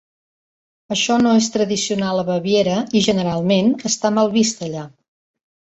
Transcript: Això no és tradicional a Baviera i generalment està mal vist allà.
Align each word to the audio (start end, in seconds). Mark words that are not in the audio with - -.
Això 0.95 1.17
no 1.25 1.33
és 1.41 1.49
tradicional 1.57 2.23
a 2.23 2.25
Baviera 2.31 2.79
i 2.99 3.03
generalment 3.11 3.71
està 3.93 4.15
mal 4.19 4.35
vist 4.41 4.69
allà. 4.71 4.91